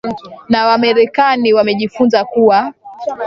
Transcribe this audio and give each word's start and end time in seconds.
na 0.49 0.65
wamarekani 0.65 1.41
nimejifunza 1.51 2.25
kuwa 2.25 2.73